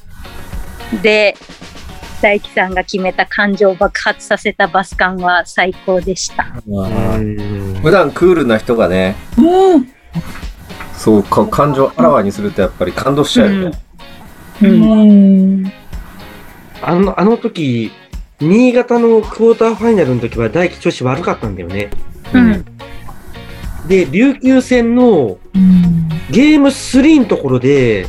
[1.02, 1.37] で、
[2.23, 6.47] 大輝さんが決めた感情を爆発させたバスカンは最高でした。
[6.67, 6.87] う
[7.19, 9.89] ん普段クールな人がね、うん。
[10.95, 13.79] そうか、感情あらわにするとやっぱり感動しちゃうよね。
[14.63, 15.73] うん。
[16.81, 17.91] あの、あの時、
[18.41, 21.91] 新潟のクォーターファイナルの時は大輝調子悪かったんだよね。
[22.33, 22.65] うん。
[23.89, 25.39] で、琉球戦の
[26.31, 28.07] ゲーム3のところで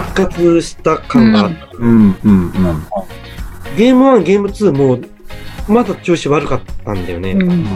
[0.00, 1.68] 復活した感があった。
[1.78, 2.52] うん、うん、
[3.76, 4.98] ゲーム1、ゲーム2も
[5.68, 7.06] まだ調子悪かったん。
[7.06, 7.32] だよね。
[7.32, 7.66] うん。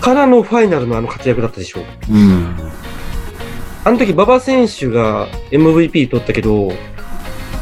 [0.00, 1.80] からのファイナルのあの活躍だったでしょ。
[2.10, 2.54] うん。
[3.84, 6.72] あの時、馬場選手が MVP 取ったけど、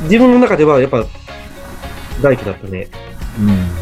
[0.03, 1.05] 自分の中ではやっぱ
[2.23, 2.89] 大輝だったね。
[3.39, 3.79] うん。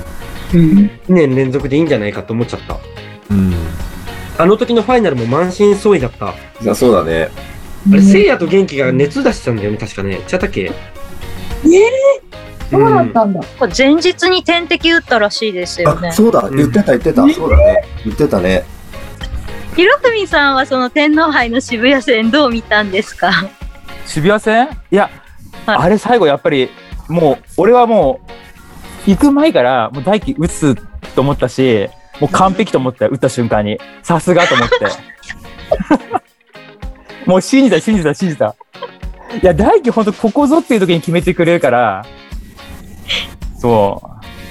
[0.53, 1.87] 2年連続でいいん。
[1.87, 2.79] じゃないかと思っちゃった。
[3.31, 3.55] うん。
[4.39, 6.75] あの時のファイナルも満身創痍だった。
[6.75, 7.31] そうだね。
[7.95, 10.21] れ、聖夜と元気が熱出してたんだよね、確かね。
[10.27, 10.63] ちゃったっけ？
[10.63, 10.73] え
[12.71, 13.41] そうだったんだ。
[13.59, 16.13] これ前日に点滴打ったらしいですよねあ、。
[16.13, 16.49] そうだ。
[16.51, 17.23] 言ってた、言ってた。
[17.33, 17.85] そうだね。
[18.05, 18.65] 言ってたね。
[19.77, 23.31] ひろふみさんはその天皇杯の渋谷戦どう見たんですか？
[24.07, 24.69] 渋谷戦？
[24.91, 25.11] いや、
[25.67, 26.71] はいあれ最後やっぱり、
[27.09, 28.21] もう、俺はも
[29.07, 30.75] う、行く前から、もう大輝打つ
[31.15, 31.89] と思ったし、
[32.21, 33.79] もう完璧と思ったよ、打った瞬間に。
[34.03, 34.75] さすがと思って。
[37.31, 38.55] もう信じた、信じた、信じた。
[39.43, 42.05] いや、大輝ほんとここぞっていう時に決めてくれるから、
[43.59, 44.01] そ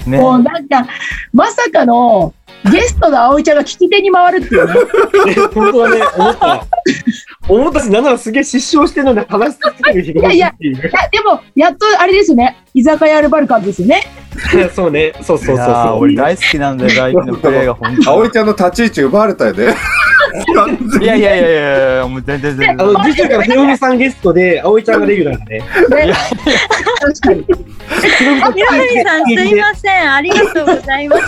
[0.05, 0.09] う。
[0.09, 0.19] ね。
[0.19, 0.85] もうなんか、
[1.33, 2.33] まさかの
[2.71, 4.73] ゲストの葵ちゃんが聞き手に回るっていうね。
[4.73, 6.67] ね本当はね、思った。
[7.47, 10.79] 思ったし、なんならすげえ失笑してるので話し続けるいやいやいや、
[11.11, 12.57] でも、やっとあれですよね。
[12.75, 14.03] 居酒屋アルバルカンですよね。
[14.75, 15.99] そうね、そうそうそういやーそう。
[16.01, 19.73] 俺大好きなんだよ、大輝のプレーが本当葵ちゃんの立ち位置奪われたよね。
[21.01, 22.69] い やいやいやいやいや、もう全然全然。
[22.71, 25.63] あの、次週からひろみさんゲストで、葵ちゃんがレギュラーだね。
[26.99, 27.45] 確かに。
[27.45, 27.53] ひ
[28.61, 30.13] ろみさんすいません。
[30.13, 31.21] ありがとうございます。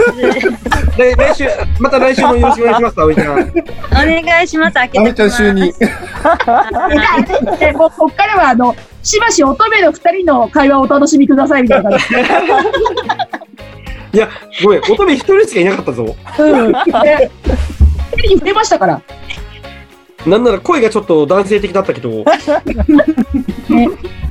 [0.97, 1.45] 来来週、
[1.79, 3.31] また来週もよろしくお願いします、葵ちゃん。
[3.31, 4.73] お願いします。
[4.73, 5.43] 開け葵ちゃんてきます。
[5.43, 5.73] 就任。
[6.23, 8.75] はい でもうこっからは、あの、
[9.07, 12.05] しばし乙女の二人の会話をお楽しみくださいみたいな感じ。
[14.17, 14.27] いや、
[14.61, 16.13] ごめん、乙女一人しかいなかったぞ。
[16.39, 16.73] うん。
[16.73, 17.31] で、
[18.17, 19.01] 二人に触れましたから。
[20.25, 22.25] なんなら声がちょっと男性的だったけど、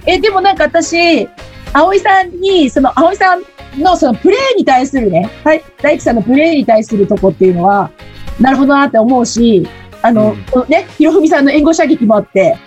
[0.06, 1.26] え、でもなんか私、
[1.72, 3.42] 葵さんに、その葵さん
[3.78, 7.90] のそのプレーに対するね、はい、大輝さんのプレーに対するとこっていうのは、
[8.38, 9.66] なるほどなって思うし、
[10.02, 12.58] あの、うんこのね、ひろふみさんの援護射撃もあって、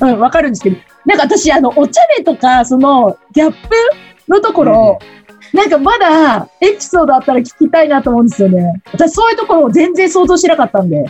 [0.00, 3.58] うん、わかるんですけど、なんか私、あの、お茶目とか、その、ギャップ
[4.28, 4.98] のところ、
[5.52, 8.80] なんかまだエピソードあったら聞きたいなと思うんですよね。
[8.92, 11.04] 私そういうところを全然想像してなかったんで。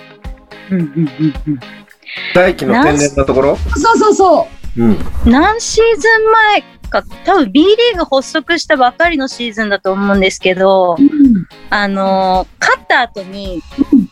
[2.34, 3.56] 大輝の天然なところ？
[3.56, 4.98] そうそうそうん。
[5.26, 13.62] 何シーズン前か、多分 B リーグ発足したばかりのシーズンだと思うんですけどう。、うんあのー勝った後に、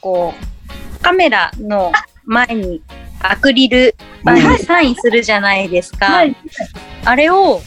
[0.00, 1.92] こう、カメラの
[2.24, 2.82] 前に
[3.20, 6.06] アクリル板にサインするじゃないですか。
[6.06, 6.36] はい。
[7.04, 7.60] あれを、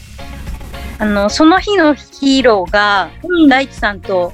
[0.98, 4.32] あの、その日のヒーローが、うん大地さんと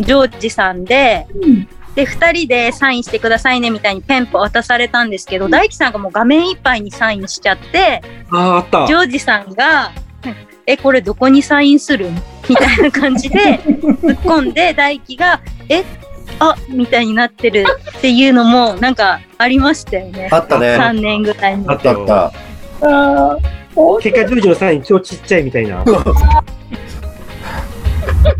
[0.00, 8.94] ジョージさんで、うんで、二人でサインしてくださいねみたいにペンポ渡されたんですけど、大樹さんがもう画面いっぱいにサインしちゃって、ああ、あったジ。
[8.94, 9.92] ョージさんが、
[10.64, 12.14] え、これどこにサインするん？
[12.48, 15.84] みたいな感じで 突っ込んで、大輝が、え、
[16.38, 17.64] あみたいになってる
[17.98, 20.28] っていうのもなんかありましたよね。
[20.30, 20.76] あったね。
[20.76, 21.72] 3年ぐらいにあ。
[21.72, 22.32] あったあった。
[22.82, 23.38] あ
[24.00, 25.84] 結果、ジョージのサイン超ちっちゃいみたいな。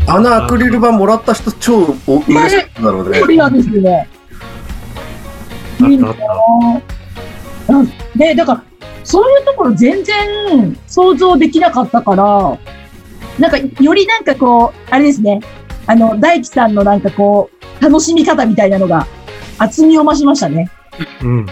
[0.07, 4.07] あのアクリル板もらった人超お嬉しかっただろうねですよね。
[5.81, 6.81] いいなあったあっ
[7.67, 7.73] た。
[7.73, 8.63] ぁね、だから、
[9.03, 12.57] そういうところ全然想像できなかったから、
[13.39, 15.41] なんか、よりなんかこう、あれですね、
[15.85, 19.05] あの、大輝さんのなんかこう、楽しみ方みたいなのが、
[19.57, 20.69] 厚みを増しましたね。
[21.21, 21.45] うん。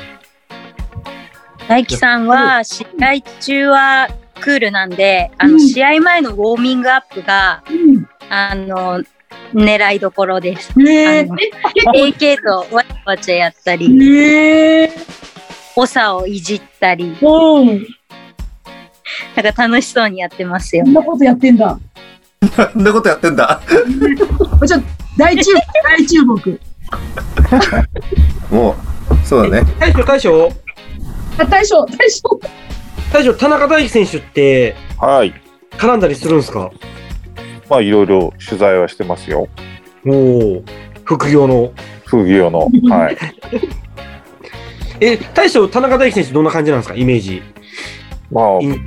[1.68, 4.10] 大輝さんは試合中は
[4.42, 8.08] クールなんで、あのうん試合前のウォーミングアップが、うん。
[8.30, 9.04] あの、
[9.54, 10.78] 狙いどころです。
[10.78, 11.30] ねえ、
[11.96, 14.92] AK とわちゃわちゃやった構、り、ねえ、
[15.76, 17.88] 長をいじったり、うん。
[19.36, 20.94] なんか楽しそうにやってますよこん。
[20.94, 21.78] なことやってんだ。
[22.50, 23.62] そんなことやってんだ？
[23.68, 26.60] ちょっと、大注目、大注目。
[28.50, 28.76] もう、
[29.28, 29.72] そうだね。
[29.80, 30.52] 大将、大将、
[31.38, 32.40] あ、大将、大将。
[33.14, 35.34] 大将、田中大輝選手ってはい。
[35.78, 36.72] 絡んだりするんですか？
[37.70, 39.48] まあ、いろいろ取材はしてますよ。
[40.06, 40.64] おお、
[41.06, 41.72] 副業の。
[42.06, 42.70] 副業の。
[42.90, 43.18] はい。
[45.00, 46.96] え、大将、田中大輝選手どんな感じなんですか？
[46.96, 47.44] イメージ。
[48.32, 48.80] まあい、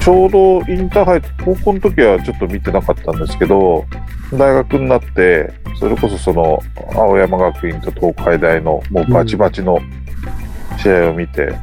[0.00, 3.84] ちょうどインターハイ、高校の時はちょっと見てなかったんですけど、
[4.32, 6.60] 大学になって、それこそその、
[6.94, 9.78] 青山学院と東海大のもうバチバチの
[10.78, 11.54] 試合を見て、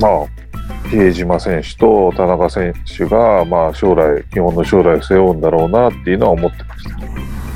[0.00, 6.96] まあ、比江島選手と田中選手が、まあ、将来、日本の将来を背負うんだろうなっていうのは思ってました。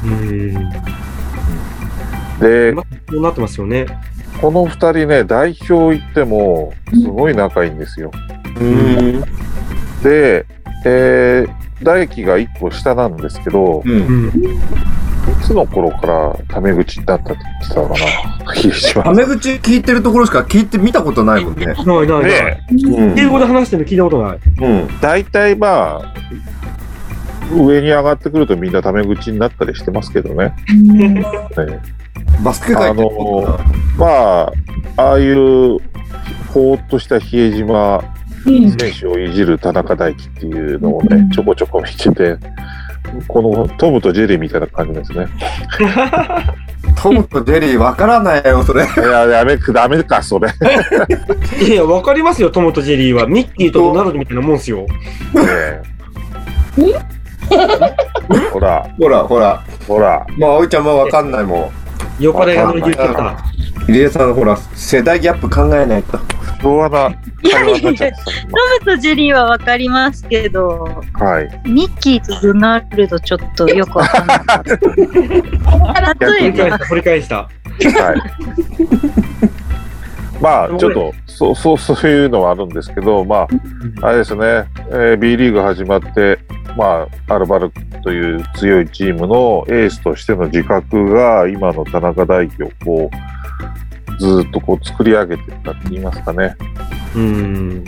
[0.05, 0.53] うん。
[2.41, 3.87] で、まそうなってますよね。
[4.41, 8.13] この二人ね、代表行っても、すごい仲いいんですよ。
[8.61, 9.25] うん。
[10.05, 10.45] で、
[10.85, 13.91] えー、大輝が1個下なんですけど、うん。
[13.91, 14.29] うん。
[14.29, 14.33] い
[15.43, 17.95] つの頃からタメ口だったって言ってたのか
[18.45, 21.67] な、比江島タメ口聞いてるところしか聞いて見たことないもんね。
[21.67, 22.61] ないないない。
[23.17, 24.39] 英語で話してるの聞いたことない。
[24.61, 25.01] うん。
[25.01, 26.15] 大体まあ、
[27.51, 30.55] 上に上がってくるとみんなタメ口になったりしてますけどね。
[30.83, 31.25] ね
[32.45, 33.59] バスケ界ってこ
[33.97, 34.53] まあ、
[34.99, 35.79] ああいう、
[36.53, 38.15] ほーっとした比江島うん
[38.45, 42.37] 選手をいじる田中大輝っていうのをね、ちょこちょこ見てて、
[43.29, 45.27] このトムとジェリーみたいな感じですね。
[46.97, 48.85] トムとジェリーわからないよ、それ。
[48.85, 50.49] いや、ダメか、ダメか、それ。
[50.49, 50.55] ね
[51.61, 53.27] いやいや、わかりますよ、トムとジェリーは。
[53.27, 54.87] ミッキーとドナルドみたいなもんっすよ。
[58.53, 59.63] ほら、ほら、ほら。
[59.87, 61.71] ほら、もう葵ちゃんもわかんないも
[62.19, 63.54] 酔っ払いが乗り切っちゃった。
[63.89, 63.93] ん。
[63.93, 66.19] 入江さん、ほら、世代ギャップ考えないと。
[66.65, 67.11] 昭和な
[67.43, 68.17] いやいやいや、ト
[68.81, 71.25] ムとジェリーはわかりますけど、た。
[71.25, 71.63] はい。
[71.67, 74.77] ミッキーとドナルドちょっとよくわかんなかった。
[74.77, 77.37] 掘例えばり返した、掘り返した。
[77.37, 77.51] はい。
[80.41, 83.47] まあ、 ちょっと、そう、そう、そういうのはあるんですけど、ま
[84.03, 86.39] あ、あれですね、えー B リーグ始まって、
[86.79, 93.34] まあ、アルバルクという強いチームのエースとしての自覚が、今の田中大輝をこう、
[94.19, 96.57] ずーっとこう作り上げてったって言いますかね。
[97.15, 97.23] うん。
[97.23, 97.29] う
[97.81, 97.85] ん、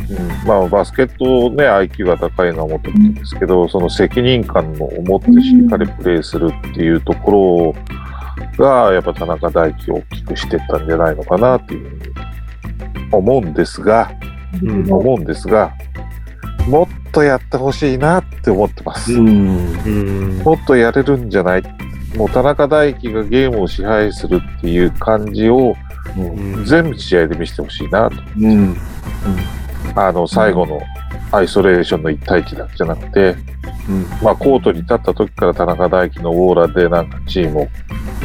[0.46, 7.74] まあ、バスケットね、IQ が高いのはもともとですけど、その責任感を持ってしっかりプレーするっていうとこ
[8.58, 12.14] ろが、やっぱ田中大輝を大きくしてったんじゃないのかなっていうふうに
[13.12, 14.10] 思うんですが、
[14.62, 15.72] うん思うんですが、
[16.68, 19.12] もっとやってほしいなって思ってます。
[19.12, 19.28] ん。
[19.28, 20.38] うん。
[20.38, 21.62] もっとやれるんじゃない
[22.16, 25.74] もう田中大輝がゲームを支配するっていう感じを
[26.16, 28.16] うん全部試合で見せてほしいなと。
[28.40, 28.76] うん。
[29.94, 30.80] あの、最後の
[31.32, 33.36] アイソレーションの1対1だけじゃなくて、
[33.88, 34.06] うん。
[34.22, 37.68] まあ、コートに立った時から田中大輝のオーラでなんかチームを、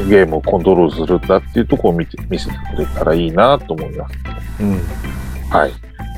[0.10, 4.16] ゲームをコントロールするんだっていうところを見て、見せてくれたらいいなと思います。
[4.60, 4.82] うん。
[5.50, 5.72] はい。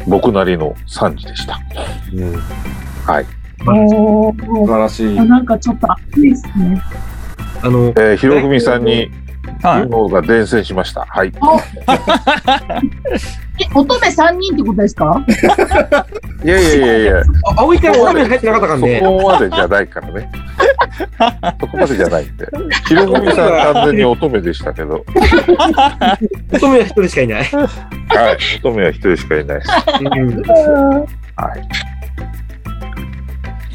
[0.07, 1.59] 僕なりの賛辞でした。
[2.13, 2.33] うん。
[3.05, 3.25] はい。
[3.65, 5.25] お素ー晴らしいあ。
[5.25, 6.81] なんかちょっと熱いですね。
[7.61, 9.09] あの、えー、ひろふみさんに、
[9.61, 9.87] はい。
[9.87, 11.05] のが伝染しました。
[11.07, 11.31] はい。
[13.61, 15.23] え、乙女3人ってことですか？
[16.43, 17.17] いやいやいやいや、
[17.55, 18.99] あ青いからお鍋入ってなかったからそね。
[19.01, 20.29] こまでじゃないからね。
[21.61, 22.47] そこまでじゃないん で。
[22.87, 25.05] ひろふみさん完全に乙女でしたけど、
[26.51, 27.43] 乙女は一人しかいない。
[27.43, 28.37] はい。
[28.59, 29.63] 乙女は一人しかいないは
[31.55, 31.61] い。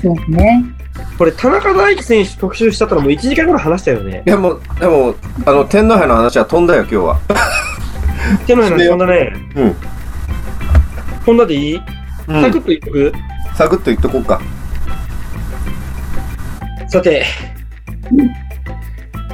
[0.03, 0.65] そうですね。
[1.17, 4.23] これ、田中大輝選手特集しちゃったらもう1時間ぐらい話したよね。
[4.27, 7.21] いやもう、でも、あの、天皇杯の話は飛んだよ、今日は。
[8.47, 9.33] 手の話そんなね。
[9.57, 9.77] うん。
[11.25, 11.79] こんなでいい、う
[12.39, 13.13] んサクッと言っとく？
[13.57, 14.41] サクッと言っとこうか。
[16.89, 17.25] さて、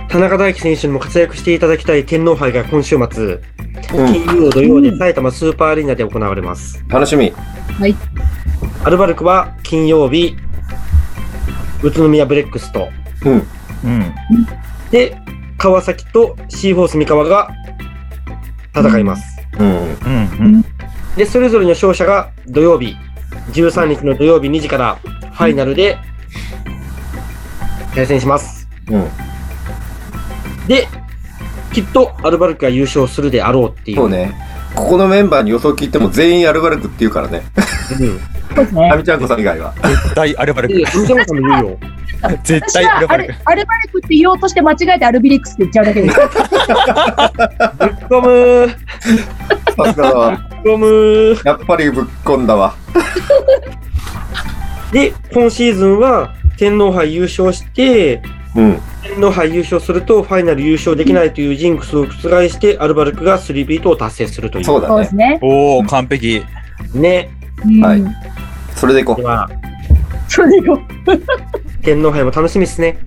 [0.08, 4.12] 田中大輝選手にも活躍していただきたい天皇杯が今週末、うん。
[4.12, 6.84] 金曜土曜で埼玉スーパーアリーナで行われます。
[6.88, 7.32] 楽しみ。
[8.84, 10.36] アルバルクは金曜日、
[11.82, 12.88] 宇都宮ブレックスと、
[13.24, 13.32] うん。
[13.84, 14.14] うん。
[14.90, 15.16] で、
[15.58, 17.50] 川崎とシーフォース三河が
[18.74, 19.40] 戦います。
[19.58, 19.66] うん。
[19.66, 19.76] うん。
[19.76, 20.64] うん。
[21.16, 22.96] で、それぞれの勝者が土曜日、
[23.52, 25.98] 13日の土曜日2時からファイナルで
[27.94, 28.68] 対戦します。
[28.90, 29.08] うん。
[30.66, 30.88] で、
[31.72, 33.96] きっとアルバルクが優勝するであろうっていう。
[33.96, 34.32] そうね。
[34.74, 37.42] ここのメンバーに予想聞いても全員アルバルクって言うからね。
[38.00, 38.33] うん。
[38.54, 38.96] そうですねア。
[38.96, 39.74] ミちゃんこさん以外は。
[39.74, 40.90] 絶対アルバルクいや、。
[40.90, 41.78] 富山さんも言うよ。
[42.42, 43.66] 絶私対アルバルクはアル。
[43.66, 46.16] バルクって言おうとして間違えてアルビリックスって言っちゃうだけです。
[46.16, 46.26] ぶっ
[48.08, 48.68] 込むー。
[49.84, 50.30] さすがだわ。
[50.30, 51.46] ぶっ込むー。
[51.46, 52.74] やっぱりぶっこんだわ。
[54.92, 58.22] で、今シーズンは天皇杯優勝して、
[58.54, 58.80] うん。
[59.02, 64.64] 天皇杯優勝するとファイナル優勝できないというジンクスを覆して、アルバルクがスリービートを達成するという。
[64.64, 65.16] そうだねそうです。
[65.16, 65.38] ね。
[65.42, 66.42] おお、完璧。
[66.94, 67.30] ね。
[67.64, 68.04] うんはい
[68.74, 69.48] それでいこでは、
[70.28, 70.80] それでよ。
[71.82, 72.98] 天皇杯も楽しみですね。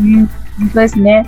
[0.00, 0.26] うん。
[0.26, 1.26] 本当ですね。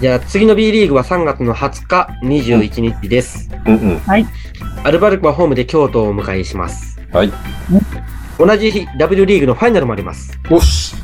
[0.00, 3.48] じゃあ次の B リーグは3月の20日、21日です。
[3.66, 3.70] う。
[3.70, 4.00] うんうん。
[4.84, 7.00] アルバルクはホームで京都をお迎えします。
[7.12, 7.32] はい。
[8.38, 10.38] 同じ日、W リーグのファイナルもあります。
[10.50, 10.94] よし。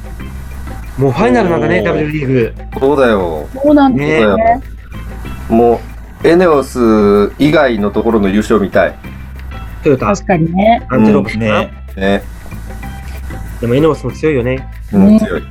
[0.99, 2.55] もうファイナルなんだね、W リーグ。
[2.79, 3.49] そうだよ。
[3.55, 4.61] そうなんですよね。
[5.49, 5.81] も
[6.23, 8.95] う、エネオス以外のところの優勝見たい。
[9.83, 10.87] トヨタ、確かにね。
[10.91, 12.23] アンテロープスかな、ねね。
[13.61, 14.67] でもエネオスも強いよね。
[14.93, 15.43] うん、強い。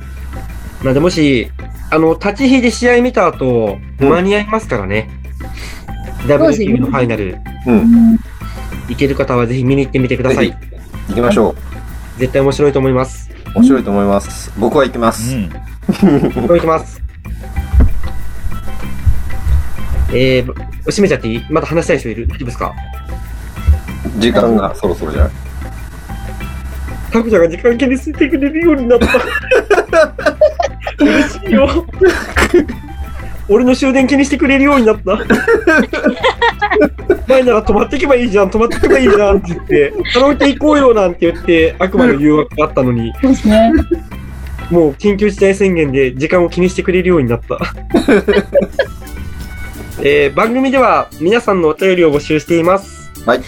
[0.84, 1.50] なんでもし、
[1.90, 5.08] あの、立ち火で試合見た後、うん間に合いますからね。
[6.24, 7.70] う W ですねリーグのファイナル、う。
[7.70, 8.18] うんん
[8.88, 10.56] 行ける方はぜひ見に行ってみてくださいぜ。
[11.08, 11.54] 行きましょ
[12.18, 13.30] 絶対面白いと思います。
[13.54, 13.58] う。
[13.58, 14.52] 面白いと思います。
[14.58, 15.34] 僕は行きまうす。
[15.34, 15.48] ん。
[16.34, 17.00] 僕も行きます。
[20.14, 20.46] えー、
[20.86, 21.44] 閉めちゃっていい？
[21.48, 22.26] まだ話したい人いる？
[22.26, 22.74] 大丈夫ですか？
[24.18, 25.32] 時間がそろそろじゃない？
[27.12, 29.06] タコちゃんが時間気にしてくれるようになった。
[30.98, 31.86] 嬉しいよ。
[33.48, 35.18] 俺の終電気にしてくれるようになった。
[37.28, 43.72] 前なら泊まってけばいいじゃん、泊まってけばいいじゃんって言って、カラオケ行こうよなんて言って、あくまで誘惑があったのに、そうですね。
[44.70, 47.58] もう緊急事態宣言で時間を気にしてくれるようになった。
[50.02, 53.10] えー番組では皆さんのお便りを募集しています。
[53.26, 53.42] はい。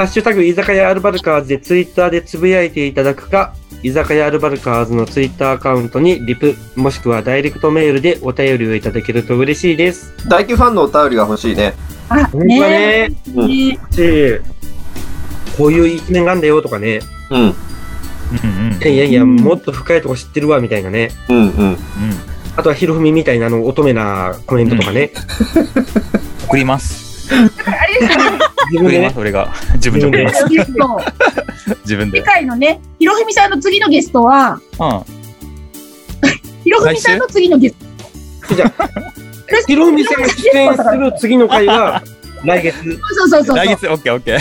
[0.00, 10.14] ハッシュタグ居酒屋アルバルカーズでツイッターでつぶやいていただくか、居酒屋アルバルカーズのツイッターアカウントにリプ、もしくはダイレクトメールでお便りをいただけると嬉しいです。
[10.26, 11.74] 大輝ファンのお便りが欲しいね。
[12.08, 13.08] あ、本当だね。
[13.34, 14.40] うんねし、
[15.58, 17.00] こういう一面があんだよとかね。
[17.28, 17.40] うん。
[17.42, 21.10] うんうんいやいやいや、うんもっと深いとこ知ってるわみたいなね。
[21.28, 21.76] うんうん。
[22.56, 25.12] あとはひろふみみたいなあの乙女なコメントとかね。
[26.48, 27.28] 送ります。
[27.66, 28.49] あれですよね。
[28.70, 29.20] 自分でね送ります、。
[29.20, 29.52] 俺が。
[29.74, 30.26] 自分で
[31.84, 32.22] 自分で。
[32.22, 35.20] 回のね、ひろふみさんの次のゲストは、うん。
[36.64, 37.74] ひろふみさんの次のゲス
[38.48, 38.54] ト。
[38.54, 38.88] じゃあ、
[39.66, 42.02] ひろふみさんが出演する次の回は、
[42.44, 42.78] 来月、
[43.14, 43.56] そうそうそう。
[43.56, 44.40] 来月、オッケーオッケー。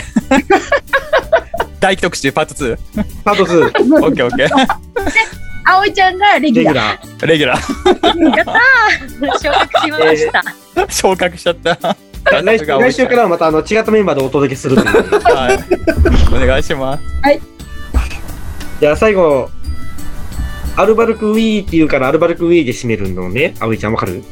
[1.79, 2.77] 大特集パート2。
[3.23, 4.49] パート2、オッケーオッケー。
[5.63, 7.59] 葵ちゃんがレギュラレギュラー。
[7.61, 8.37] レギュラー。
[8.37, 10.43] やったー昇格しました。
[10.89, 11.97] 昇格しちゃった。
[12.25, 14.87] 来週来週からはまたあの違ったメンバーでお届けするという。
[14.87, 15.59] はい。
[16.33, 17.03] お願いします。
[18.79, 19.49] じゃあ最後、
[20.77, 23.55] アルバルクウィーって言うからアルバルクウィーで締めるのね。
[23.59, 24.23] あおいちゃんわかる？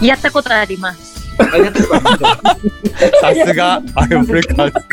[0.00, 1.20] やったことあります。
[1.38, 2.00] あ、やってた。
[2.00, 4.86] さすが、アルブルカーズ。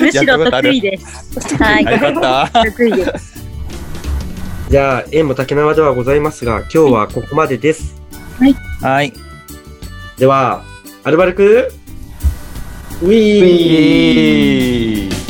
[0.00, 1.56] むしろ得意です。
[1.56, 1.86] はい。
[1.86, 2.64] あよかった。
[2.64, 3.44] 得意です。
[4.70, 8.00] じゃあ、縁も竹縄ではございますが、今日はここまでです。
[8.80, 9.12] はい。
[10.18, 10.64] では、
[11.04, 11.70] アルバルク
[13.02, 15.27] ウィーいい